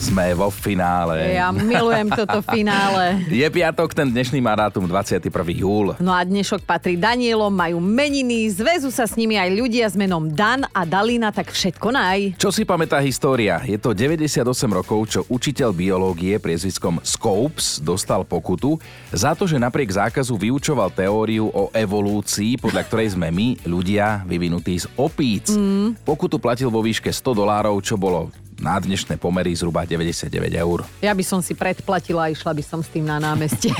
[0.00, 1.36] Sme vo finále.
[1.36, 3.20] Ja milujem toto finále.
[3.28, 5.28] Je piatok, ten dnešný má dátum 21.
[5.52, 5.92] júl.
[6.00, 10.32] No a dnešok patrí Danielom, majú meniny, zväzu sa s nimi aj ľudia s menom
[10.32, 12.40] Dan a Dalina, tak všetko naj.
[12.40, 13.60] Čo si pamätá história?
[13.68, 14.40] Je to 98
[14.72, 18.80] rokov, čo učiteľ biológie priezviskom Scopes dostal pokutu
[19.12, 24.80] za to, že napriek zákazu vyučoval teóriu o evolúcii, podľa ktorej sme my, ľudia, vyvinutí
[24.80, 25.52] z opíc.
[25.52, 26.00] Mm.
[26.08, 30.84] Pokutu platil vo výške 100 dolárov, čo bolo na dnešné pomery zhruba 99 eur.
[31.00, 33.72] Ja by som si predplatila a išla by som s tým na námestie.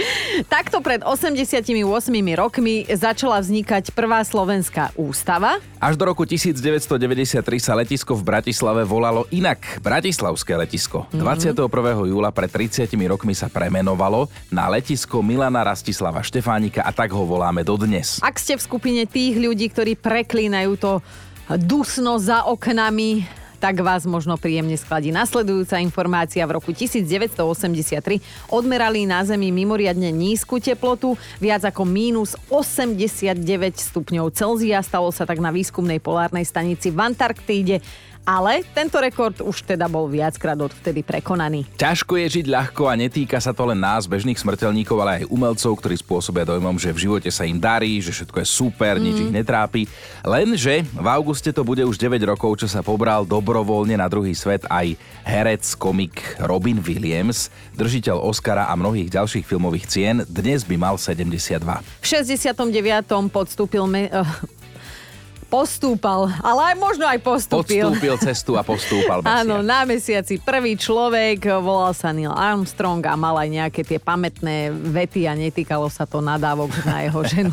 [0.54, 1.66] Takto pred 88
[2.38, 5.58] rokmi začala vznikať prvá slovenská ústava.
[5.82, 11.10] Až do roku 1993 sa letisko v Bratislave volalo inak Bratislavské letisko.
[11.10, 11.58] Mm-hmm.
[11.58, 12.14] 21.
[12.14, 17.66] júla pred 30 rokmi sa premenovalo na letisko Milana Rastislava Štefánika a tak ho voláme
[17.66, 18.22] dodnes.
[18.22, 20.92] Ak ste v skupine tých ľudí, ktorí preklínajú to
[21.56, 23.24] dusno za oknami,
[23.58, 25.10] tak vás možno príjemne skladí.
[25.10, 33.36] Nasledujúca informácia v roku 1983 odmerali na Zemi mimoriadne nízku teplotu, viac ako mínus 89
[33.76, 34.78] stupňov Celzia.
[34.80, 37.82] Stalo sa tak na výskumnej polárnej stanici v Antarktíde
[38.28, 41.64] ale tento rekord už teda bol viackrát odvtedy prekonaný.
[41.80, 45.72] Ťažko je žiť ľahko a netýka sa to len nás, bežných smrteľníkov, ale aj umelcov,
[45.80, 49.02] ktorí spôsobia dojmom, že v živote sa im darí, že všetko je super, mm.
[49.02, 49.88] nič ich netrápi.
[50.20, 54.68] Lenže v auguste to bude už 9 rokov, čo sa pobral dobrovoľne na druhý svet
[54.68, 54.92] aj
[55.24, 57.48] herec, komik Robin Williams,
[57.80, 60.20] držiteľ Oscara a mnohých ďalších filmových cien.
[60.28, 61.64] Dnes by mal 72.
[61.80, 63.32] V 69.
[63.32, 64.12] podstúpil me-
[65.48, 67.88] postúpal, ale aj možno aj postúpil.
[67.88, 69.40] Podstúpil cestu a postúpal mesiac.
[69.42, 74.68] Áno, na mesiaci prvý človek, volal sa Neil Armstrong a mal aj nejaké tie pamätné
[74.70, 77.52] vety a netýkalo sa to nadávok na jeho ženu.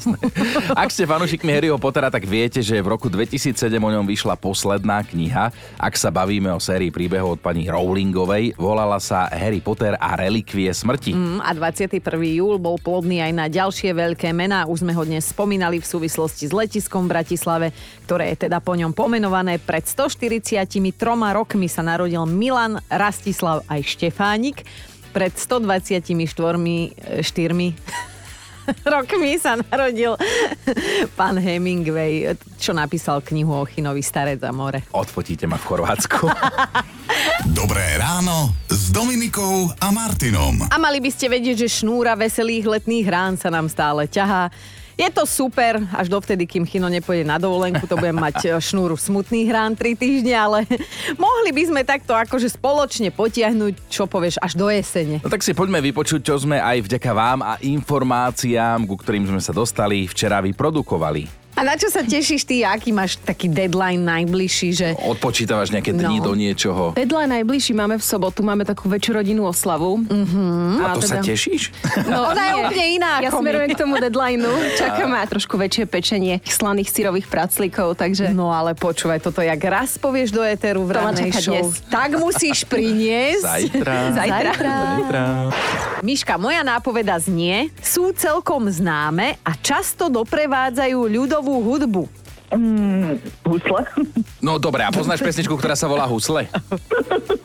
[0.75, 4.99] Ak ste fanúšikmi Harryho Pottera, tak viete, že v roku 2007 o ňom vyšla posledná
[5.01, 5.55] kniha.
[5.79, 10.67] Ak sa bavíme o sérii príbehov od pani Rowlingovej, volala sa Harry Potter a relikvie
[10.67, 11.15] smrti.
[11.15, 12.03] Mm, a 21.
[12.35, 14.67] júl bol plodný aj na ďalšie veľké mená.
[14.67, 17.67] Už sme ho dnes spomínali v súvislosti s letiskom v Bratislave
[18.05, 19.57] ktoré je teda po ňom pomenované.
[19.57, 20.65] Pred 143
[21.33, 24.63] rokmi sa narodil Milan Rastislav aj Štefánik.
[25.15, 26.11] Pred 124
[27.23, 27.67] štyrmi
[28.95, 30.17] rokmi sa narodil
[31.13, 34.85] pán Hemingway, čo napísal knihu o Chinovi Starec a more.
[34.93, 36.25] Odfotíte ma v Chorvátsku.
[37.59, 40.65] Dobré ráno s Dominikou a Martinom.
[40.69, 44.49] A mali by ste vedieť, že šnúra veselých letných rán sa nám stále ťahá.
[44.95, 48.95] Je to super, až dovtedy, kým Chino nepôjde na dovolenku, to budem mať e, šnúru
[48.95, 50.63] smutných rán 3 týždne, ale
[51.19, 55.19] mohli by sme takto akože spoločne potiahnuť, čo povieš, až do jesene.
[55.19, 59.43] No tak si poďme vypočuť, čo sme aj vďaka vám a informáciám, ku ktorým sme
[59.43, 61.44] sa dostali, včera vyprodukovali.
[61.55, 62.67] A na čo sa tešíš ty?
[62.67, 64.69] Aký máš taký deadline najbližší?
[64.75, 64.87] Že...
[65.07, 66.27] Odpočítavaš nejaké dni no.
[66.27, 66.91] do niečoho?
[66.99, 70.03] Deadline najbližší máme v sobotu, máme takú väčšiu rodinnú oslavu.
[70.03, 70.83] Uh-huh.
[70.83, 71.15] A, a to teda...
[71.15, 71.71] sa tešíš?
[72.11, 73.11] No, Ona je úplne iná.
[73.23, 74.51] Ja smerujem k tomu deadlineu.
[74.83, 78.35] Čakáme aj trošku väčšie pečenie slaných syrových praclíkov, takže...
[78.35, 81.79] No ale počúvaj, toto jak raz povieš do éteru v rannej show, dnes.
[81.87, 83.47] tak musíš priniesť.
[83.47, 83.95] Zajtra.
[84.19, 84.51] Zajtra.
[84.51, 84.73] Zajtra.
[84.75, 85.23] Zajtra.
[86.03, 92.03] Miška, moja nápoveda znie, sú celkom známe a často doprevádzajú ľudov ľudovú hudbu?
[92.55, 93.81] Mm, husle.
[94.41, 96.49] No dobré, a poznáš pesničku, ktorá sa volá Husle?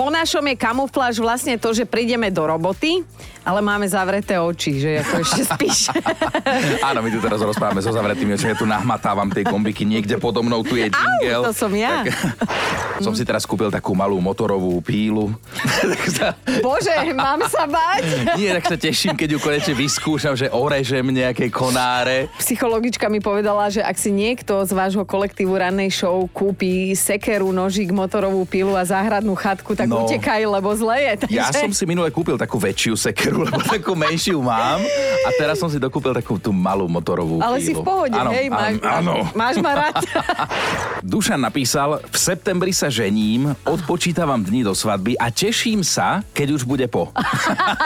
[0.00, 3.02] po našom je kamufláž vlastne to, že prídeme do roboty,
[3.40, 5.78] ale máme zavreté oči, že ako ešte spíš.
[6.88, 10.44] Áno, my tu teraz rozprávame so zavretými očami, ja tu nahmatávam tie kombiky, niekde podo
[10.44, 11.34] mnou tu je jingle.
[11.40, 12.04] Au, to som ja.
[12.04, 12.16] Tak,
[13.06, 15.32] som si teraz kúpil takú malú motorovú pílu.
[16.64, 18.02] Bože, mám sa bať?
[18.36, 22.28] Nie, tak sa teším, keď ju konečne vyskúšam, že orežem nejaké konáre.
[22.36, 27.96] Psychologička mi povedala, že ak si niekto z vášho kolektívu rannej show kúpi sekeru, nožík,
[27.96, 31.12] motorovú pílu a záhradnú chatku, tak no, utekaj, lebo zle je.
[31.24, 31.36] Takže...
[31.36, 34.84] Ja som si minule kúpil takú väčšiu sekeru, lebo takú menšiu mám
[35.24, 37.64] a teraz som si dokúpil takú tú malú motorovú Ale pílu.
[37.64, 39.14] si v pohode, áno, hej, máš, áno.
[39.32, 39.96] máš ma rád.
[41.12, 46.62] Dušan napísal, v septembri sa žením, odpočítavam dni do svadby a teším sa, keď už
[46.68, 47.08] bude po.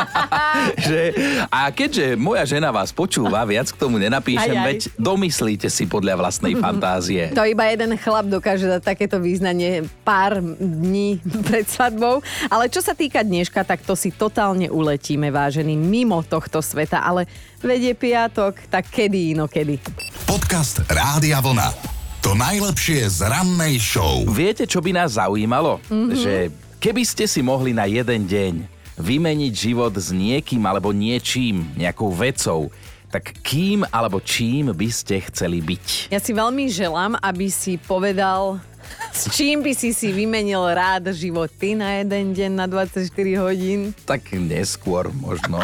[0.91, 1.15] že,
[1.55, 4.67] a keďže moja žena vás počúva, viac k tomu nenapíšem, aj, aj.
[4.67, 7.31] veď domyslíte si podľa vlastnej fantázie.
[7.31, 12.21] To iba jeden chlap dokáže dať takéto význanie pár dní pred svadbou.
[12.49, 17.03] Ale čo sa týka dneška, tak to si totálne uletíme, vážený, mimo tohto sveta.
[17.03, 17.29] Ale
[17.61, 19.81] vedie piatok, tak kedy inokedy.
[20.25, 21.71] Podcast Rádia Vlna.
[22.25, 24.25] To najlepšie z rannej show.
[24.33, 25.77] Viete, čo by nás zaujímalo?
[25.93, 26.17] Mm-hmm.
[26.17, 26.35] Že
[26.81, 28.55] keby ste si mohli na jeden deň
[28.97, 32.73] vymeniť život s niekým alebo niečím, nejakou vecou,
[33.15, 36.11] Tak kým alebo čím by ste chceli byť?
[36.11, 38.59] Ja si veľmi želám, aby si povedal,
[39.15, 43.07] s čím by si si vymenil rád život ty na jeden deň na 24
[43.39, 43.95] hodín?
[44.03, 45.63] Tak neskôr možno.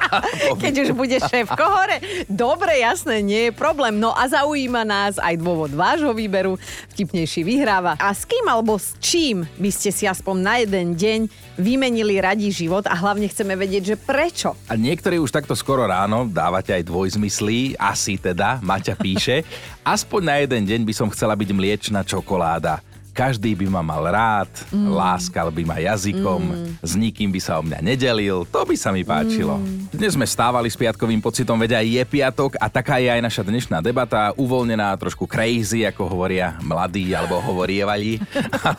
[0.64, 2.00] Keď už bude šéfko hore.
[2.24, 4.00] Dobre, jasné, nie je problém.
[4.00, 6.56] No a zaujíma nás aj dôvod vášho výberu.
[6.96, 8.00] Vtipnejší vyhráva.
[8.00, 11.20] A s kým alebo s čím by ste si aspoň na jeden deň
[11.60, 14.56] vymenili radi život a hlavne chceme vedieť, že prečo.
[14.72, 19.44] A niektorí už takto skoro ráno dávate aj dvojzmyslí, asi teda, Maťa píše.
[19.86, 22.82] Aspoň na jeden deň by som chcela byť mliečna čokoláda.
[23.16, 24.92] Každý by ma mal rád, mm.
[24.92, 26.84] láskal by ma jazykom, mm.
[26.84, 29.56] s nikým by sa o mňa nedelil, to by sa mi páčilo.
[29.56, 29.88] Mm.
[29.88, 33.40] Dnes sme stávali s piatkovým pocitom, veď aj je piatok a taká je aj naša
[33.48, 38.20] dnešná debata, uvoľnená, trošku crazy, ako hovoria mladí alebo hovorievali.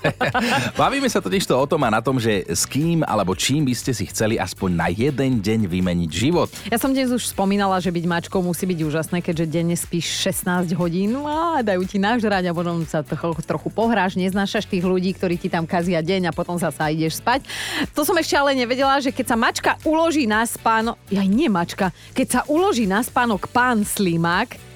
[0.86, 3.74] Bavíme sa totiž to o tom a na tom, že s kým alebo čím by
[3.74, 6.54] ste si chceli aspoň na jeden deň vymeniť život.
[6.70, 10.78] Ja som dnes už spomínala, že byť mačkou musí byť úžasné, keďže denne spíš 16
[10.78, 15.40] hodín a dajú ti nažrať a potom sa trochu, trochu pohráš, neznášaš tých ľudí, ktorí
[15.40, 17.48] ti tam kazia deň a potom zasa ideš spať.
[17.96, 21.96] To som ešte ale nevedela, že keď sa mačka uloží na spánok, ja nie mačka,
[22.12, 24.68] keď sa uloží na spánok pán Slimák,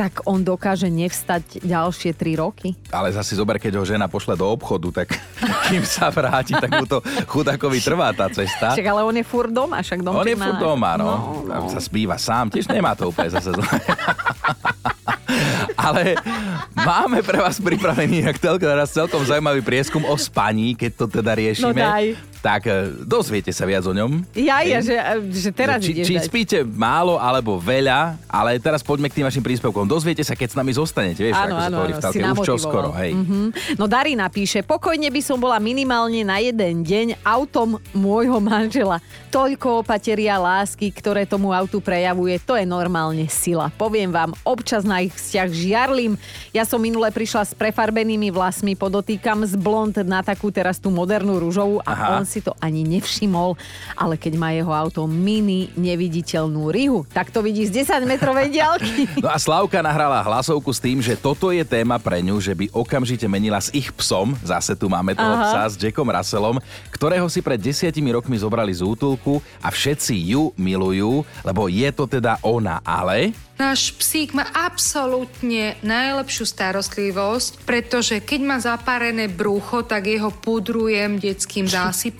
[0.00, 2.72] tak on dokáže nevstať ďalšie 3 roky.
[2.88, 5.12] Ale zase zober, keď ho žena pošle do obchodu, tak
[5.68, 8.72] kým sa vráti, tak mu to chudákovi trvá tá cesta.
[8.72, 10.24] Však ale on je furt doma, však doma.
[10.24, 11.04] On je furt doma, no.
[11.04, 11.68] no, no.
[11.68, 13.60] Sa spíva sám, tiež nemá to úplne zase zle.
[15.80, 16.14] Ale
[16.76, 21.72] máme pre vás pripravený ak teraz celkom zaujímavý prieskum o spaní, keď to teda riešime.
[21.72, 22.29] No daj.
[22.40, 24.24] Tak e, dozviete sa viac o ňom.
[24.32, 24.96] Ja, ja, že,
[25.28, 29.84] že teraz či, či spíte málo alebo veľa, ale teraz poďme k tým vašim príspevkom.
[29.84, 32.38] Dozviete sa, keď s nami zostanete, vieš, áno, ako áno, sa hovorí v talke, už
[32.48, 33.12] čo skoro, hej.
[33.12, 33.46] Mm-hmm.
[33.76, 39.04] No Darina píše, pokojne by som bola minimálne na jeden deň autom môjho manžela.
[39.28, 43.68] Toľko opateria lásky, ktoré tomu autu prejavuje, to je normálne sila.
[43.76, 46.16] Poviem vám, občas na ich vzťah žiarlim.
[46.56, 51.36] Ja som minule prišla s prefarbenými vlasmi, podotýkam z blond na takú teraz tú modernú
[51.36, 52.06] rúžovú a Aha.
[52.18, 53.58] on si to ani nevšimol,
[53.98, 59.02] ale keď má jeho auto mini neviditeľnú rihu, tak to vidí z 10 metrovej diaľky.
[59.20, 62.72] No a Slavka nahrala hlasovku s tým, že toto je téma pre ňu, že by
[62.72, 65.44] okamžite menila s ich psom, zase tu máme toho Aha.
[65.44, 66.56] psa s Jackom Russellom,
[66.94, 72.04] ktorého si pred desiatimi rokmi zobrali z útulku a všetci ju milujú, lebo je to
[72.08, 80.08] teda ona, ale Náš psík má absolútne najlepšiu starostlivosť, pretože keď má zapárené brucho, tak
[80.08, 82.19] jeho pudrujem detským zásypom.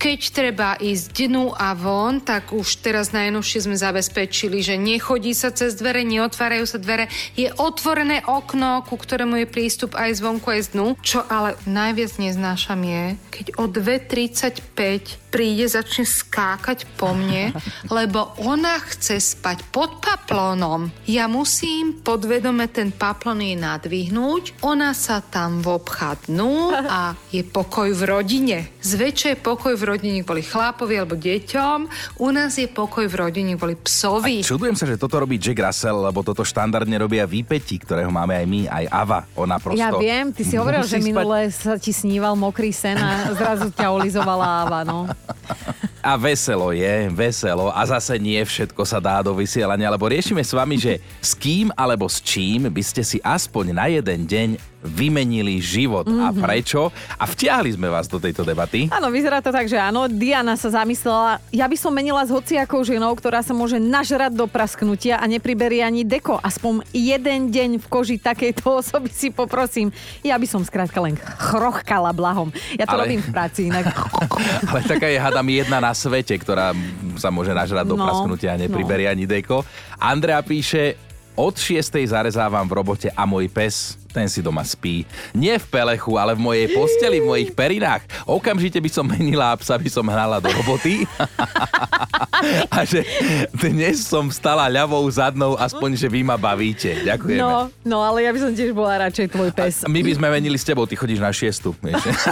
[0.00, 5.52] Keď treba ísť dnu a von, tak už teraz najnovšie sme zabezpečili, že nechodí sa
[5.52, 10.60] cez dvere, neotvárajú sa dvere, je otvorené okno, ku ktorému je prístup aj zvonku, aj
[10.66, 10.86] z dnu.
[11.04, 17.54] Čo ale najviac neznášam je, keď o 2.35 príde, začne skákať po mne,
[17.96, 20.90] lebo ona chce spať pod paplónom.
[21.06, 27.94] Ja musím podvedome ten paplón jej nadvihnúť, ona sa tam vobchá dnu a je pokoj
[27.94, 28.58] v rodine.
[28.82, 31.78] Zväčša je pokoj v rodine kvôli chlapovi alebo deťom,
[32.20, 34.44] u nás je pokoj v rodine kvôli psovi.
[34.44, 38.36] A čudujem sa, že toto robí Jack Russell, lebo toto štandardne robia výpeti, ktorého máme
[38.36, 39.20] aj my, aj Ava.
[39.34, 39.80] Ona prosto...
[39.80, 43.88] Ja viem, ty si hovoril, že minule sa ti sníval mokrý sen a zrazu ťa
[43.90, 45.08] olizovala Ava, no.
[46.00, 47.68] A veselo je, veselo.
[47.76, 51.68] A zase nie všetko sa dá do vysielania, lebo riešime s vami, že s kým
[51.76, 54.48] alebo s čím by ste si aspoň na jeden deň
[54.80, 56.24] vymenili život mm-hmm.
[56.24, 56.40] a mhm.
[56.40, 56.88] prečo.
[57.20, 58.88] A vtiahli sme vás do tejto debaty.
[58.88, 60.08] Áno, vyzerá to tak, že áno.
[60.08, 64.48] Diana sa zamyslela, ja by som menila s hociakou ženou, ktorá sa môže nažrať do
[64.48, 66.40] prasknutia a nepriberie ani deko.
[66.40, 69.92] Aspoň jeden deň v koži takejto osoby si poprosím.
[70.24, 72.48] Ja by som skrátka len chrochkala blahom.
[72.80, 73.04] Ja to Ale...
[73.08, 73.92] robím v práci inak.
[74.70, 76.72] Ale taká je, hadam, jedna na svete, ktorá
[77.20, 79.12] sa môže nažrať do no, prasknutia a nepriberie no.
[79.12, 79.60] ani deko.
[80.00, 81.09] Andrea píše,
[81.40, 82.12] od 6.
[82.12, 85.06] zarezávam v robote a môj pes ten si doma spí.
[85.32, 88.02] Nie v pelechu, ale v mojej posteli, v mojich perinách.
[88.26, 91.06] Okamžite by som menila psa by som hnala do roboty.
[92.74, 93.04] a že
[93.52, 97.04] dnes som stala ľavou zadnou, aspoň, že vy ma bavíte.
[97.04, 97.40] Ďakujeme.
[97.40, 99.74] No, no ale ja by som tiež bola radšej tvoj pes.
[99.84, 101.76] A my by sme menili s tebou, ty chodíš na šiestu.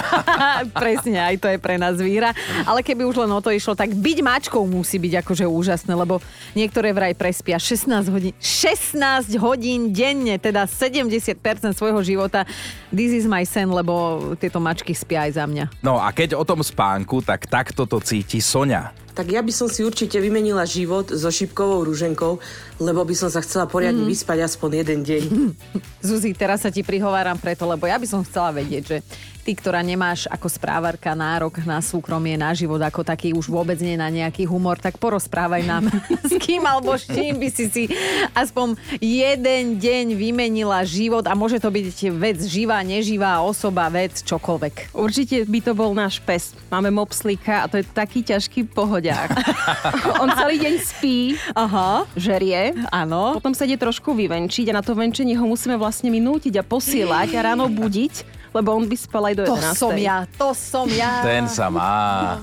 [0.83, 2.33] Presne, aj to je pre nás výhra.
[2.65, 6.21] Ale keby už len o to išlo, tak byť mačkou musí byť akože úžasné, lebo
[6.57, 8.33] niektoré vraj prespia 16 hodín.
[8.41, 11.39] 16 hodín denne, teda 70%
[11.77, 12.49] svojho života.
[12.89, 15.65] This is my sen, lebo tieto mačky spia aj za mňa.
[15.85, 19.67] No a keď o tom spánku, tak takto to cíti Sonia tak ja by som
[19.67, 22.39] si určite vymenila život so šipkovou rúženkou,
[22.79, 24.09] lebo by som sa chcela poriadne Mhm.
[24.09, 25.23] vyspať aspoň jeden deň.
[26.07, 28.99] Zuzi, teraz sa ti prihováram preto, lebo ja by som chcela vedieť, že
[29.43, 33.97] ty, ktorá nemáš ako správarka nárok na súkromie, na život, ako taký už vôbec nie
[33.97, 35.89] na nejaký humor, tak porozprávaj nám,
[36.29, 37.85] s kým alebo s čím by si si
[38.33, 44.93] aspoň jeden deň vymenila život a môže to byť vec živá, neživá, osoba, vec, čokoľvek.
[44.93, 46.53] Určite by to bol náš pes.
[46.69, 49.33] Máme mopslíka a to je taký ťažký pohodiak.
[50.23, 51.19] On celý deň spí,
[51.57, 53.37] Aha, žerie, áno.
[53.37, 56.65] potom sa ide trošku vyvenčiť a na to venčenie ho musíme vlastne my nútiť a
[56.65, 59.75] posielať a ráno budiť, lebo on by spal aj do To 11.
[59.75, 61.25] som ja, to som ja.
[61.27, 62.39] Ten sa má.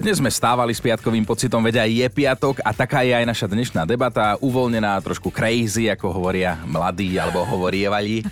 [0.00, 3.46] Dnes sme stávali s piatkovým pocitom, veď aj je piatok a taká je aj naša
[3.52, 8.24] dnešná debata, uvoľnená, trošku crazy, ako hovoria mladí alebo hovorievali.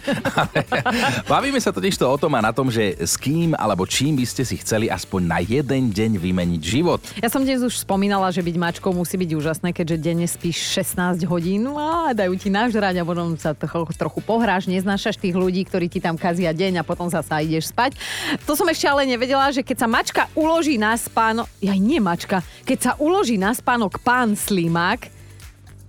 [1.30, 4.24] Bavíme sa totiž to o tom a na tom, že s kým alebo čím by
[4.24, 7.04] ste si chceli aspoň na jeden deň vymeniť život.
[7.20, 11.20] Ja som dnes už spomínala, že byť mačkou musí byť úžasné, keďže denne spíš 16
[11.28, 15.68] hodín no a dajú ti nažrať a potom sa trochu, trochu pohráš, neznášaš tých ľudí,
[15.68, 18.00] ktorí ti tam kazia deň a potom zasa ideš spať.
[18.48, 22.40] To som ešte ale nevedela, že keď sa mačka uloží na spánok, ja nie mačka,
[22.64, 25.12] keď sa uloží na spánok pán Slimák,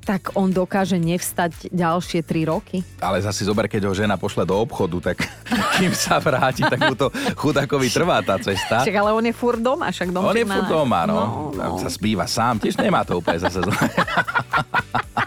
[0.08, 2.80] tak on dokáže nevstať ďalšie 3 roky.
[3.04, 5.28] Ale zase zober, keď ho žena pošle do obchodu, tak
[5.76, 8.88] kým sa vráti, tak mu to chudákovi trvá tá cesta.
[8.88, 11.52] Však ale on je furt doma, však dom On je furt doma, no.
[11.52, 11.76] no.
[11.76, 13.76] Sa spíva sám, tiež nemá to úplne zase zle.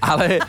[0.00, 0.40] Ale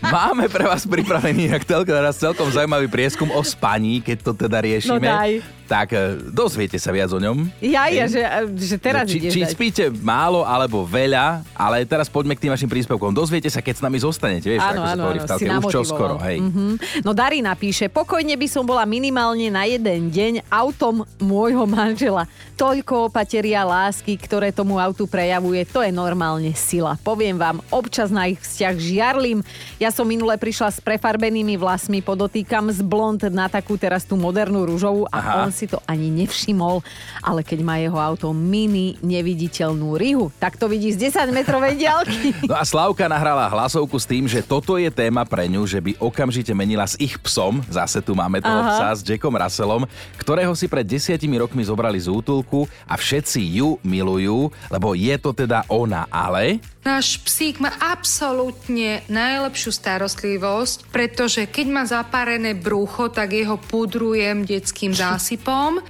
[0.00, 4.98] máme pre vás pripravený telko- teraz celkom zaujímavý prieskum o spaní, keď to teda riešime.
[4.98, 5.42] No daj.
[5.64, 7.48] Tak e, dozviete sa viac o ňom.
[7.64, 8.20] Ja, ja, že,
[8.60, 9.50] že teraz či, ideš či dať.
[9.50, 13.16] spíte málo alebo veľa, ale teraz poďme k tým vašim príspevkom.
[13.16, 15.44] Dozviete sa, keď s nami zostanete, vieš, Áno, ako sa áno, to hovorí v si
[15.48, 16.38] už čo skoro, hej.
[16.44, 16.66] Mhm.
[17.00, 22.28] No Darina píše, pokojne by som bola minimálne na jeden deň autom môjho manžela.
[22.54, 27.00] Toľko opateria lásky, ktoré tomu autu prejavuje, to je normálne sila.
[27.00, 29.38] Poviem vám, občas na ich vzťah žiarlim.
[29.80, 34.68] Ja som minule prišla s prefarbenými vlasmi, podotýkam z blond na takú teraz tú modernú
[34.68, 35.32] rúžovú a Aha.
[35.46, 36.82] on si to ani nevšimol,
[37.22, 42.34] ale keď má jeho auto mini neviditeľnú rihu, tak to vidí z 10 metrovej diaľky.
[42.44, 45.96] No a Slavka nahrala hlasovku s tým, že toto je téma pre ňu, že by
[45.96, 48.70] okamžite menila s ich psom, zase tu máme toho Aha.
[48.74, 49.88] psa s Jackom Russellom,
[50.20, 55.30] ktorého si pred desiatimi rokmi zobrali z útulku a všetci ju milujú, lebo je to
[55.32, 56.60] teda ona, ale...
[56.84, 64.92] Náš psík má absolútne najlepšiu starostlivosť, pretože keď má zapárené brucho, tak jeho pudrujem detským
[64.92, 65.43] zásypom.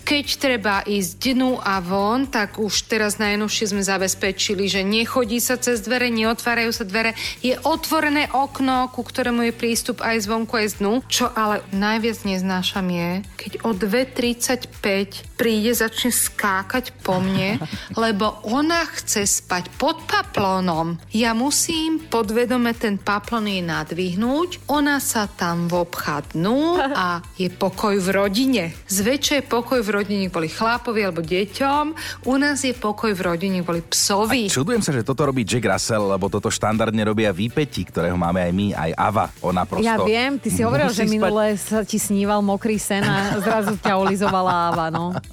[0.05, 5.57] Keď treba ísť dnu a von, tak už teraz najnovšie sme zabezpečili, že nechodí sa
[5.57, 7.19] cez dvere, neotvárajú sa dvere.
[7.41, 10.93] Je otvorené okno, ku ktorému je prístup aj zvonku, aj z dnu.
[11.09, 17.59] Čo ale najviac neznášam je, keď o 2.35 príde, začne skákať po mne,
[18.03, 20.97] lebo ona chce spať pod paplónom.
[21.11, 27.99] Ja musím podvedome ten paplón jej nadvihnúť, ona sa tam vobchá dnu a je pokoj
[27.99, 28.65] v rodine.
[28.87, 31.85] Zväčša je pokoj v rodine kvôli chlapovi alebo deťom,
[32.31, 34.47] u nás je pokoj v rodine kvôli psovi.
[34.47, 38.53] Čudujem sa, že toto robí Jack Russell, lebo toto štandardne robia výpeti, ktorého máme aj
[38.55, 39.27] my, aj Ava.
[39.43, 39.85] Ona prosto...
[39.85, 43.75] Ja viem, ty si hovoril, že spať- minule sa ti sníval mokrý sen a zrazu
[43.81, 45.11] ťa olizovala Ava, no.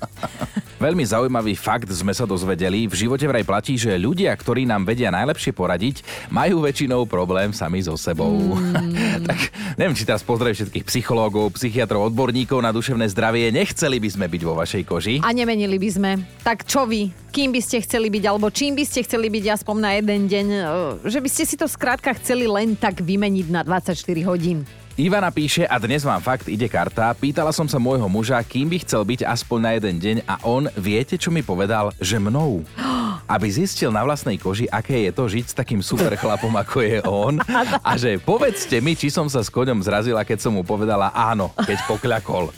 [0.81, 2.89] Veľmi zaujímavý fakt sme sa dozvedeli.
[2.89, 6.01] V živote vraj platí, že ľudia, ktorí nám vedia najlepšie poradiť,
[6.33, 8.57] majú väčšinou problém sami so sebou.
[8.57, 9.21] Mm.
[9.29, 13.53] tak neviem, či teraz pozdravujem všetkých psychológov, psychiatrov, odborníkov na duševné zdravie.
[13.53, 15.15] Nechceli by sme byť vo vašej koži.
[15.21, 16.11] A nemenili by sme.
[16.41, 17.13] Tak čo vy?
[17.29, 20.45] Kým by ste chceli byť, alebo čím by ste chceli byť aspoň na jeden deň?
[20.49, 20.61] e,
[21.05, 24.65] Že by ste si to skrátka chceli len tak vymeniť na 24 hodín.
[25.01, 27.09] Ivana píše, a dnes vám fakt ide karta.
[27.17, 30.69] Pýtala som sa môjho muža, kým by chcel byť aspoň na jeden deň a on,
[30.77, 31.89] viete, čo mi povedal?
[31.97, 32.61] Že mnou.
[33.33, 37.01] Aby zistil na vlastnej koži, aké je to žiť s takým super chlapom, ako je
[37.01, 37.41] on.
[37.81, 41.49] A že povedzte mi, či som sa s koňom zrazila, keď som mu povedala áno,
[41.57, 42.53] keď pokľakol.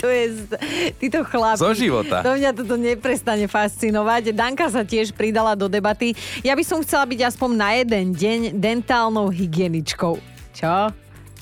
[0.00, 0.44] To je,
[1.00, 1.56] títo chlapi.
[1.56, 2.20] Zo života.
[2.20, 4.36] To mňa toto neprestane fascinovať.
[4.36, 6.12] Danka sa tiež pridala do debaty.
[6.44, 10.33] Ja by som chcela byť aspoň na jeden deň dentálnou hygieničkou.
[10.54, 10.94] Čo?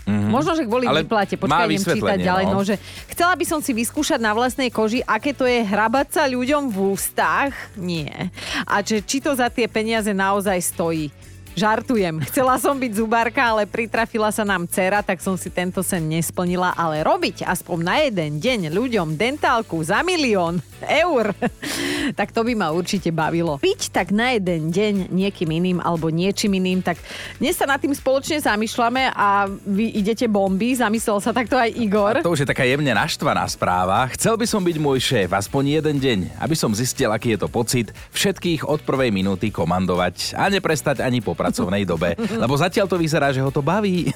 [0.02, 0.30] Mm-hmm.
[0.34, 2.58] Možno, že kvôli Ale výplate, počkaj, idem čítať vysvetlenie, ďalej, no.
[2.58, 2.66] no.
[2.66, 2.74] že
[3.06, 6.76] chcela by som si vyskúšať na vlastnej koži, aké to je hrabať sa ľuďom v
[6.90, 7.54] ústach.
[7.78, 8.34] Nie.
[8.66, 11.14] A že, či to za tie peniaze naozaj stojí.
[11.52, 12.24] Žartujem.
[12.32, 16.72] Chcela som byť zubárka, ale pritrafila sa nám dcera, tak som si tento sen nesplnila,
[16.72, 21.32] ale robiť aspoň na jeden deň ľuďom dentálku za milión eur,
[22.18, 23.58] tak to by ma určite bavilo.
[23.60, 26.98] Piť tak na jeden deň niekým iným alebo niečím iným, tak
[27.38, 32.14] dnes sa nad tým spoločne zamýšľame a vy idete bomby, zamyslel sa takto aj Igor.
[32.24, 34.08] To už je taká jemne naštvaná správa.
[34.16, 37.48] Chcel by som byť môj šéf aspoň jeden deň, aby som zistil, aký je to
[37.52, 42.16] pocit všetkých od prvej minúty komandovať a neprestať ani po pracovnej dobe.
[42.42, 44.08] Lebo zatiaľ to vyzerá, že ho to baví.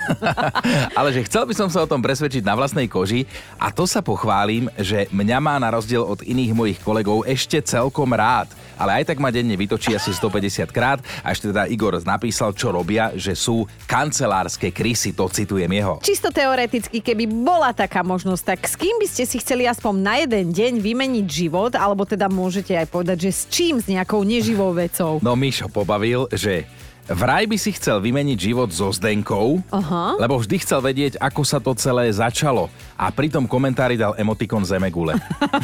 [0.99, 3.29] Ale že chcel by som sa o tom presvedčiť na vlastnej koži
[3.61, 8.17] a to sa pochválim, že mňa má na rozdiel od iných mojich kolegov ešte celkom
[8.17, 8.49] rád.
[8.77, 12.73] Ale aj tak ma denne vytočí asi 150 krát a ešte teda Igor napísal, čo
[12.73, 15.97] robia, že sú kancelárske krysy, to citujem jeho.
[16.05, 20.15] Čisto teoreticky, keby bola taká možnosť, tak s kým by ste si chceli aspoň na
[20.21, 24.77] jeden deň vymeniť život, alebo teda môžete aj povedať, že s čím, s nejakou neživou
[24.77, 25.25] vecou?
[25.25, 26.69] No Mišo pobavil, že
[27.07, 30.19] Vraj by si chcel vymeniť život so Zdenkou, Aha.
[30.19, 32.67] lebo vždy chcel vedieť, ako sa to celé začalo.
[32.99, 35.15] A pri tom komentári dal emotikon Zemegule.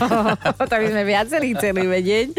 [0.70, 2.30] to by sme viacerí chceli vedieť.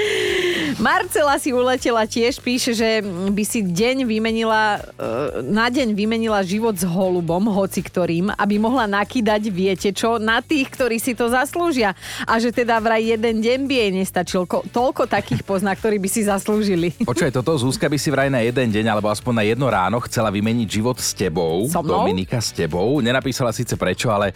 [0.80, 6.74] Marcela si uletela tiež, píše, že by si deň vymenila, e, na deň vymenila život
[6.74, 11.94] s holubom, hoci ktorým, aby mohla nakýdať, viete čo, na tých, ktorí si to zaslúžia.
[12.26, 14.44] A že teda vraj jeden deň by jej nestačil.
[14.50, 16.96] Ko- toľko takých pozná, ktorí by si zaslúžili.
[17.10, 20.34] Počkaj, toto Zúska by si vraj na jeden deň, alebo aspoň na jedno ráno chcela
[20.34, 21.70] vymeniť život s tebou.
[21.70, 21.86] So?
[21.86, 23.02] Dominika s tebou.
[23.04, 24.34] Nenapísala síce prečo, ale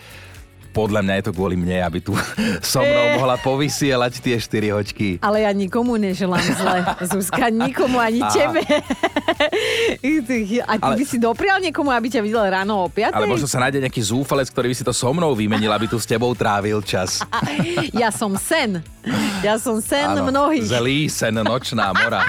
[0.77, 2.13] podľa mňa je to kvôli mne, aby tu
[2.62, 5.10] so mnou mohla povysielať tie 4 hoďky.
[5.25, 6.86] Ale ja nikomu neželám zle.
[7.01, 8.29] Zuzka, nikomu ani Aha.
[8.29, 8.62] tebe.
[10.69, 13.17] A ty Ale- by si doprial niekomu, aby ťa videl ráno o 5?
[13.17, 15.98] Ale možno sa nájde nejaký zúfalec, ktorý by si to so mnou vymenil, aby tu
[15.98, 17.25] s tebou trávil čas.
[17.98, 18.84] Ja som sen.
[19.41, 20.69] Ja som sen Áno, mnohých.
[20.69, 22.22] Zelý sen, nočná mora.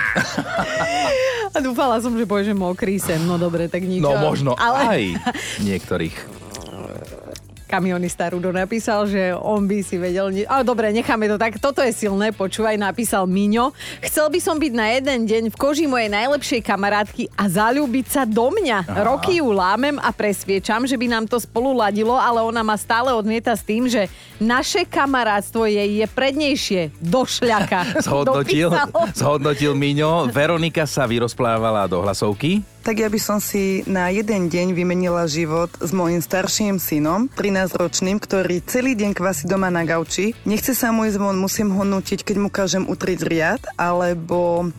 [1.52, 3.26] A dúfala som, že povie, že mokrý sen.
[3.26, 4.00] No dobre, tak nič.
[4.00, 5.02] No možno Ale aj
[5.60, 6.47] niektorých.
[7.68, 10.32] Kamionista Rudo napísal, že on by si vedel...
[10.32, 11.60] ni- Ale dobre, necháme to tak.
[11.60, 13.76] Toto je silné, počúvaj, napísal Miňo.
[14.00, 18.24] Chcel by som byť na jeden deň v koži mojej najlepšej kamarátky a zalúbiť sa
[18.24, 18.78] do mňa.
[18.82, 19.04] Aha.
[19.04, 23.12] Roky ju lámem a presviečam, že by nám to spolu ladilo, ale ona ma stále
[23.12, 24.08] odmieta s tým, že
[24.38, 26.80] naše kamarátstvo jej je prednejšie.
[26.98, 27.92] Do šľaka.
[28.06, 29.12] Zhodnotil, Dopísal.
[29.12, 30.30] zhodnotil Miňo.
[30.30, 32.64] Veronika sa vyrozplávala do hlasovky.
[32.88, 38.16] Tak ja by som si na jeden deň vymenila život s mojim starším synom, 13-ročným,
[38.16, 40.32] ktorý celý deň kvasí doma na gauči.
[40.48, 44.72] Nechce sa mu ísť von, musím ho nutiť, keď mu kážem utriť riad, alebo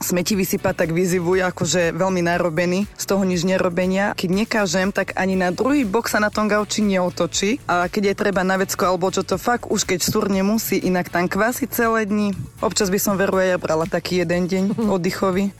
[0.00, 4.14] smeti vysypať, tak vyzivuje akože veľmi narobený, z toho nič nerobenia.
[4.16, 7.62] Keď nekážem, tak ani na druhý bok sa na tom gauči neotočí.
[7.68, 11.10] A keď je treba na vecko alebo čo to fakt, už keď sturne musí, inak
[11.10, 12.34] tam kvasí celé dni.
[12.64, 14.64] Občas by som veru ja brala taký jeden deň
[14.96, 15.50] oddychový.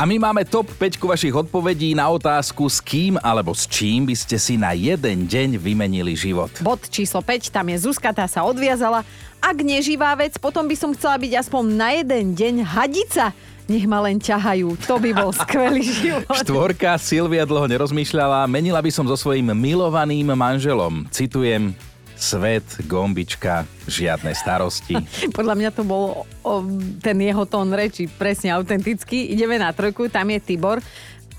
[0.00, 4.16] A my máme top 5 vašich odpovedí na otázku, s kým alebo s čím by
[4.18, 6.50] ste si na jeden deň vymenili život.
[6.58, 9.06] Bod číslo 5, tam je Zuzka, tá sa odviazala.
[9.42, 13.34] Ak neživá vec, potom by som chcela byť aspoň na jeden deň hadica.
[13.66, 16.30] Nech ma len ťahajú, to by bol skvelý život.
[16.30, 21.06] Štvorka Silvia dlho nerozmýšľala, menila by som so svojím milovaným manželom.
[21.10, 21.74] Citujem,
[22.22, 24.94] svet, gombička, žiadne starosti.
[25.36, 26.52] Podľa mňa to bol o,
[27.02, 29.34] ten jeho tón reči presne autentický.
[29.34, 30.78] Ideme na trojku, tam je Tibor.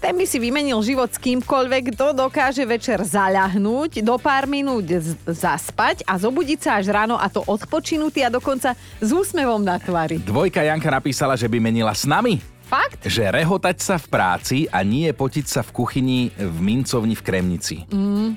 [0.03, 5.15] Ten by si vymenil život s kýmkoľvek, kto dokáže večer zaľahnúť, do pár minút z-
[5.23, 10.19] zaspať a zobudiť sa až ráno a to odpočinutý a dokonca s úsmevom na tvári.
[10.19, 12.43] Dvojka Janka napísala, že by menila s nami.
[12.67, 13.07] Fakt?
[13.07, 17.87] Že rehotať sa v práci a nie potiť sa v kuchyni v mincovni v Kremnici.
[17.87, 18.35] Mm.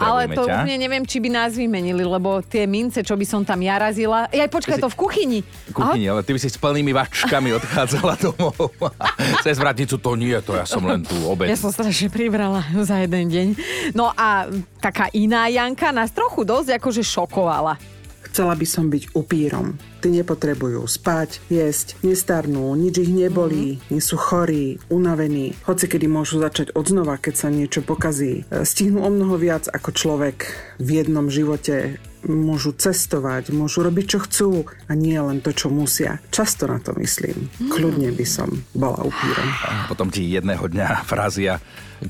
[0.00, 0.64] Ale to ťa.
[0.64, 4.26] úplne neviem, či by nás vymenili, lebo tie mince, čo by som tam ja razila...
[4.28, 5.40] Aj počkaj, to v kuchyni.
[5.70, 8.72] Kuchyni, ale ty by si s plnými vačkami odchádzala domov.
[9.44, 11.46] Cez vratnicu to nie, to ja som len tu obed.
[11.48, 13.46] Ja som strašne pribrala za jeden deň.
[13.92, 14.48] No a
[14.80, 17.95] taká iná Janka nás trochu dosť akože šokovala.
[18.36, 19.80] Chcela by som byť upírom.
[20.04, 25.56] Tí nepotrebujú spať, jesť, nestarnú, nič ich nebolí, nie sú chorí, unavení.
[25.64, 28.44] Hoci kedy môžu začať od znova, keď sa niečo pokazí.
[28.52, 31.96] E, Stihnú o mnoho viac ako človek v jednom živote.
[32.28, 36.20] Môžu cestovať, môžu robiť čo chcú a nie len to, čo musia.
[36.28, 37.48] Často na to myslím.
[37.72, 39.48] Kľudne by som bola upírom.
[39.64, 41.56] A potom ti jedného dňa vrazia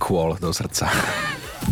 [0.03, 0.91] kôl do srdca.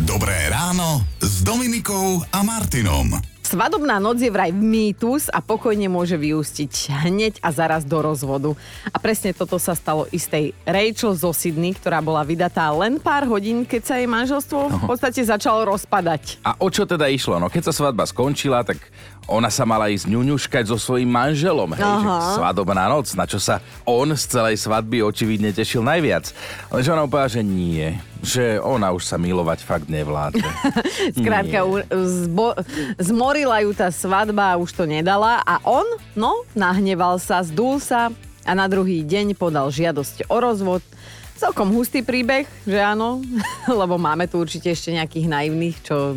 [0.07, 3.34] Dobré ráno s Dominikou a Martinom.
[3.45, 8.57] Svadobná noc je vraj mýtus a pokojne môže vyústiť hneď a zaraz do rozvodu.
[8.89, 13.61] A presne toto sa stalo istej Rachel zo Sydney, ktorá bola vydatá len pár hodín,
[13.61, 16.41] keď sa jej manželstvo v podstate začalo rozpadať.
[16.41, 17.37] A o čo teda išlo?
[17.37, 18.81] No keď sa svadba skončila, tak
[19.25, 21.73] ona sa mala ísť ňuňuškať so svojím manželom.
[21.73, 22.37] Hej, že Aha.
[22.37, 26.29] svadobná noc, na čo sa on z celej svadby očividne tešil najviac.
[26.69, 30.45] Lenže ona povedala, že nie, že ona už sa milovať fakt nevládne.
[31.17, 31.65] Skrátka,
[32.05, 32.57] zbo-
[33.01, 38.13] zmorila ju tá svadba a už to nedala a on, no, nahneval sa, zdul sa
[38.45, 40.85] a na druhý deň podal žiadosť o rozvod.
[41.35, 43.25] Celkom hustý príbeh, že áno,
[43.81, 46.13] lebo máme tu určite ešte nejakých naivných, čo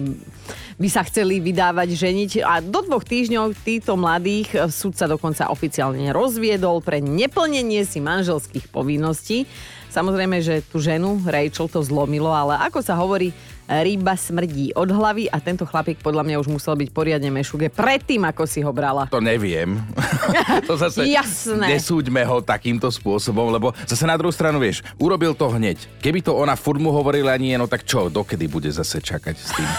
[0.78, 2.30] by sa chceli vydávať, ženiť.
[2.46, 7.98] A do dvoch týždňov títo mladých eh, súd sa dokonca oficiálne rozviedol pre neplnenie si
[7.98, 9.44] manželských povinností.
[9.90, 13.34] Samozrejme, že tú ženu, Rachel, to zlomilo, ale ako sa hovorí,
[13.68, 18.24] ryba smrdí od hlavy a tento chlapík podľa mňa už musel byť poriadne mešuge predtým,
[18.24, 19.04] ako si ho brala.
[19.12, 19.76] To neviem.
[20.68, 21.76] to zase Jasné.
[21.76, 25.76] nesúďme ho takýmto spôsobom, lebo zase na druhú stranu, vieš, urobil to hneď.
[26.00, 29.52] Keby to ona furt mu hovorila nie, no tak čo, dokedy bude zase čakať s
[29.52, 29.70] tým?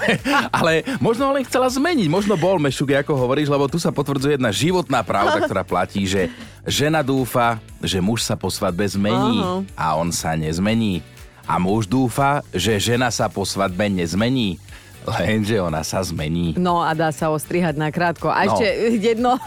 [0.58, 4.48] Ale možno len chcela zmeniť, možno bol mešuge, ako hovoríš, lebo tu sa potvrdzuje jedna
[4.48, 6.32] životná pravda, ktorá platí, že
[6.64, 9.60] žena dúfa, že muž sa po svadbe zmení Aha.
[9.76, 11.04] a on sa nezmení.
[11.46, 14.58] A muž dúfa, že žena sa po svadbe nezmení,
[15.06, 16.58] lenže ona sa zmení.
[16.58, 18.26] No a dá sa ostrihať na krátko.
[18.26, 18.58] A No.
[18.58, 18.66] ešte
[18.98, 19.38] jedno,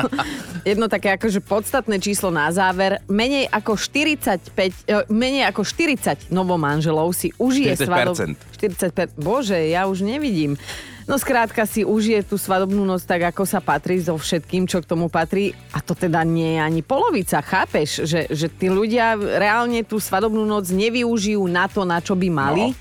[0.63, 3.03] jedno také akože podstatné číslo na záver.
[3.05, 4.39] Menej ako 45,
[4.87, 7.83] e, menej ako 40 novomanželov si užije 40%.
[7.83, 8.15] svadob...
[8.55, 10.55] 40 Bože, ja už nevidím.
[11.09, 14.93] No skrátka si užije tú svadobnú noc tak, ako sa patrí so všetkým, čo k
[14.93, 15.57] tomu patrí.
[15.73, 18.05] A to teda nie je ani polovica, chápeš?
[18.05, 22.65] Že, že tí ľudia reálne tú svadobnú noc nevyužijú na to, na čo by mali.
[22.69, 22.77] No.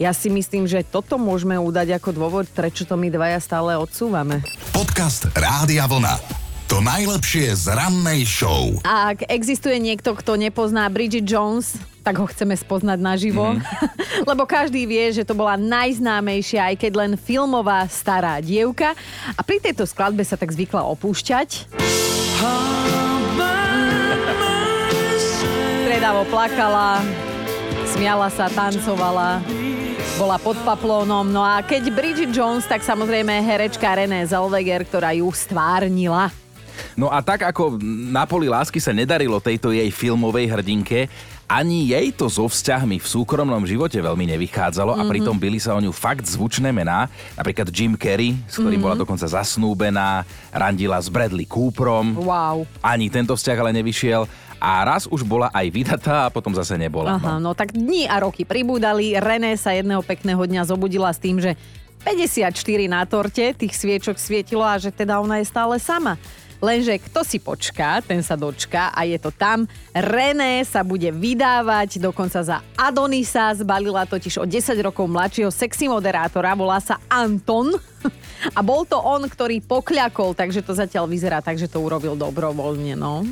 [0.00, 4.40] Ja si myslím, že toto môžeme udať ako dôvod, prečo to my dvaja stále odsúvame.
[4.72, 6.16] Podcast Rádia Vlna.
[6.72, 8.80] To najlepšie z rannej show.
[8.88, 11.76] A ak existuje niekto, kto nepozná Bridget Jones,
[12.08, 13.52] tak ho chceme spoznať naživo.
[13.52, 14.24] Mm-hmm.
[14.32, 18.96] Lebo každý vie, že to bola najznámejšia, aj keď len filmová stará dievka.
[19.36, 21.68] A pri tejto skladbe sa tak zvykla opúšťať.
[25.84, 27.04] Stredavo plakala,
[27.92, 29.44] smiala sa, tancovala,
[30.16, 31.28] bola pod paplónom.
[31.28, 36.32] No a keď Bridget Jones, tak samozrejme herečka René Zellweger, ktorá ju stvárnila.
[36.96, 41.10] No a tak ako na poli lásky sa nedarilo tejto jej filmovej hrdinke,
[41.48, 45.00] ani jej to so vzťahmi v súkromnom živote veľmi nevychádzalo Mhm.
[45.00, 47.08] a pritom byli sa o ňu fakt zvučné mená.
[47.34, 48.84] Napríklad Jim Carrey, s ktorým Mhm.
[48.84, 52.20] bola dokonca zasnúbená, randila s Bradley Cooperom.
[52.20, 52.68] Wow.
[52.78, 54.28] Ani tento vzťah ale nevyšiel
[54.60, 57.16] a raz už bola aj vydatá a potom zase nebola.
[57.16, 57.50] Aha, No.
[57.50, 59.16] no tak dní a roky pribúdali.
[59.16, 61.56] René sa jedného pekného dňa zobudila s tým, že
[62.04, 62.52] 54
[62.86, 66.14] na torte, tých sviečok svietilo a že teda ona je stále sama.
[66.58, 69.70] Lenže kto si počká, ten sa dočká a je to tam.
[69.94, 76.58] René sa bude vydávať dokonca za Adonisa, zbalila totiž o 10 rokov mladšieho sexy moderátora,
[76.58, 77.78] volá sa Anton.
[78.54, 82.94] A bol to on, ktorý pokľakol, takže to zatiaľ vyzerá tak, že to urobil dobrovoľne,
[82.94, 83.26] no.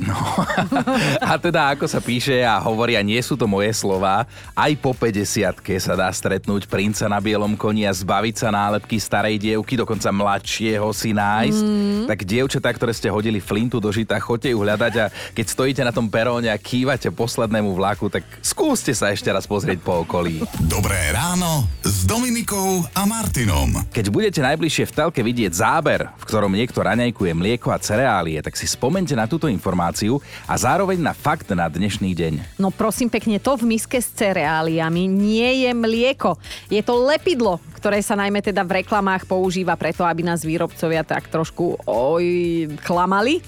[1.31, 5.63] A teda ako sa píše a hovoria, nie sú to moje slova, aj po 50
[5.79, 10.91] sa dá stretnúť princa na bielom koni a zbaviť sa nálepky starej dievky, dokonca mladšieho
[10.91, 11.61] si nájsť.
[11.63, 12.03] Mm.
[12.11, 15.89] Tak dievčatá, ktoré ste hodili flintu do žita, chodte ju hľadať a keď stojíte na
[15.89, 20.45] tom peróne a kývate poslednému vlaku, tak skúste sa ešte raz pozrieť po okolí.
[20.69, 23.73] Dobré ráno s Dominikou a Martinom.
[23.89, 28.53] Keď budete najbližšie v telke vidieť záber, v ktorom niekto raňajkuje mlieko a cereálie, tak
[28.53, 32.61] si spomente na túto informáciu a zároveň na fakt na dnešný deň.
[32.61, 36.37] No prosím pekne, to v miske s cereáliami nie je mlieko.
[36.69, 41.31] Je to lepidlo, ktoré sa najmä teda v reklamách používa preto, aby nás výrobcovia tak
[41.31, 42.27] trošku oj,
[42.83, 43.39] klamali.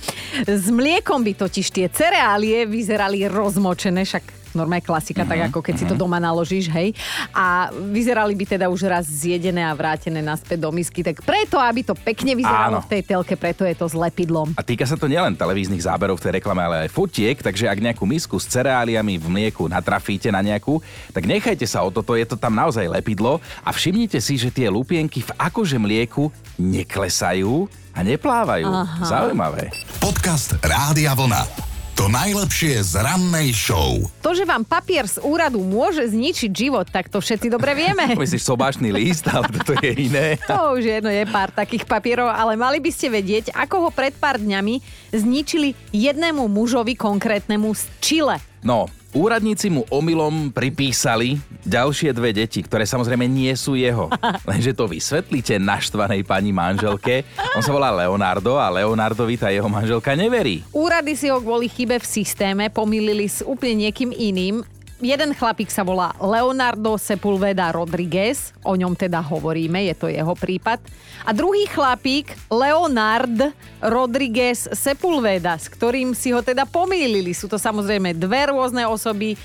[0.48, 5.76] S mliekom by totiž tie cereálie vyzerali rozmočené, však normálne klasika, Mhm, tak ako keď
[5.76, 6.94] si to doma naložíš, hej.
[7.32, 11.84] A vyzerali by teda už raz zjedené a vrátené naspäť do misky, tak preto, aby
[11.84, 12.86] to pekne vyzeralo Áno.
[12.86, 14.54] v tej telke, preto je to s lepidlom.
[14.56, 17.80] A týka sa to nielen televíznych záberov v tej reklame, ale aj fotiek, takže ak
[17.80, 20.82] nejakú misku s cereáliami v mlieku natrafíte na nejakú,
[21.14, 24.68] tak nechajte sa o toto, je to tam naozaj lepidlo a všimnite si, že tie
[24.68, 28.68] lupienky v akože mlieku neklesajú a neplávajú.
[28.70, 29.06] Aha.
[29.06, 29.70] Zaujímavé.
[30.00, 31.69] Podcast Rádia Vlna.
[32.00, 34.00] To najlepšie z rannej show.
[34.24, 38.16] To, že vám papier z úradu môže zničiť život, tak to všetci dobre vieme.
[38.16, 40.40] Myslíš sobášny list, ale toto je iné.
[40.48, 44.16] To už jedno je pár takých papierov, ale mali by ste vedieť, ako ho pred
[44.16, 44.80] pár dňami
[45.12, 48.40] zničili jednému mužovi konkrétnemu z Chile.
[48.64, 54.10] No, úradníci mu omylom pripísali ďalšie dve deti, ktoré samozrejme nie sú jeho.
[54.50, 57.26] Lenže to vysvetlíte naštvanej pani manželke.
[57.58, 60.62] On sa volá Leonardo a Leonardovi tá jeho manželka neverí.
[60.74, 64.62] Úrady si ho kvôli chybe v systéme pomýlili s úplne niekým iným.
[65.00, 70.84] Jeden chlapík sa volá Leonardo Sepulveda Rodriguez, o ňom teda hovoríme, je to jeho prípad.
[71.24, 77.32] A druhý chlapík, Leonard Rodriguez Sepulveda, s ktorým si ho teda pomýlili.
[77.32, 79.40] Sú to samozrejme dve rôzne osoby,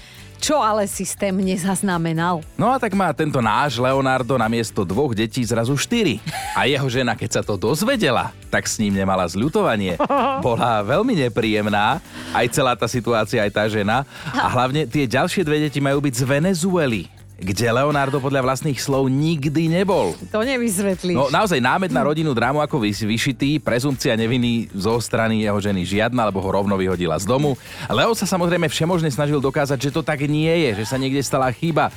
[0.44, 2.44] čo ale systém nezaznamenal.
[2.60, 6.20] No a tak má tento náš Leonardo na miesto dvoch detí zrazu štyri.
[6.52, 9.96] A jeho žena, keď sa to dozvedela, tak s ním nemala zľutovanie.
[10.44, 11.96] Bola veľmi nepríjemná,
[12.36, 14.04] aj celá tá situácia, aj tá žena.
[14.36, 17.08] A hlavne tie ďalšie dve deti majú byť z Venezuely.
[17.44, 20.16] Kde Leonardo podľa vlastných slov nikdy nebol.
[20.32, 21.12] To nevysvetlíš.
[21.12, 26.32] No naozaj námed na rodinnú drámu ako vyšitý, prezumcia neviny zo strany jeho ženy žiadna,
[26.32, 27.52] lebo ho rovno vyhodila z domu.
[27.92, 31.52] Leo sa samozrejme všemožne snažil dokázať, že to tak nie je, že sa niekde stala
[31.52, 31.92] chyba.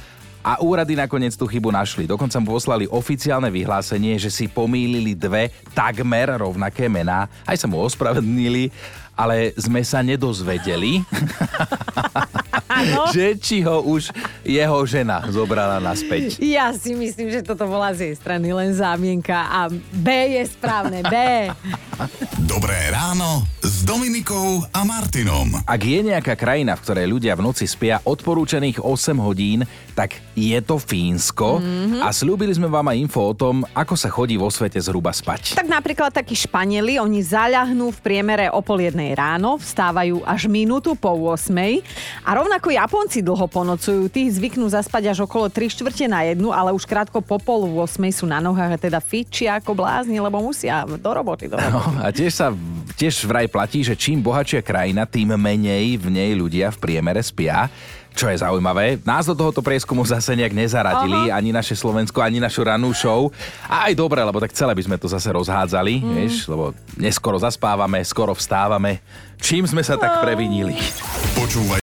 [0.48, 2.08] A úrady nakoniec tú chybu našli.
[2.08, 7.28] Dokonca mu poslali oficiálne vyhlásenie, že si pomýlili dve takmer rovnaké mená.
[7.44, 8.72] Aj sa mu ospravedlnili,
[9.18, 11.04] ale sme sa nedozvedeli,
[13.14, 14.12] že či ho už
[14.44, 16.40] jeho žena zobrala naspäť.
[16.42, 21.04] Ja si myslím, že toto bola z jej strany len zámienka a B je správne,
[21.06, 21.16] B.
[22.48, 25.60] Dobré ráno s Dominikou a Martinom.
[25.66, 29.66] Ak je nejaká krajina, v ktorej ľudia v noci spia odporúčaných 8 hodín,
[29.98, 32.06] tak je to Fínsko mm-hmm.
[32.06, 35.58] a slúbili sme vám aj info o tom, ako sa chodí vo svete zhruba spať.
[35.58, 40.94] Tak napríklad takí Španieli, oni zaľahnú v priemere o pol jednej ráno, vstávajú až minútu
[40.94, 41.50] po 8
[42.22, 46.72] a rovnako Japonci dlho ponocujú, tí zvyknú zaspať až okolo 3 štvrte na jednu, ale
[46.72, 50.84] už krátko po pol 8 sú na nohách a teda fičia ako blázni, lebo musia
[50.86, 51.52] do roboty.
[51.52, 51.74] Do roboty.
[51.74, 52.52] No, a tiež sa
[52.98, 57.70] tiež vraj platí, že čím bohatšia krajina, tým menej v nej ľudia v priemere spia.
[58.18, 61.38] Čo je zaujímavé, nás do tohoto prieskumu zase nejak nezaradili, Aha.
[61.38, 63.30] ani naše Slovensko, ani našu ranú show.
[63.70, 66.14] A aj dobre, lebo tak celé by sme to zase rozhádzali, mm.
[66.18, 69.06] vieš, lebo neskoro zaspávame, skoro vstávame.
[69.38, 70.74] Čím sme sa tak previnili?
[71.38, 71.76] Počúvaj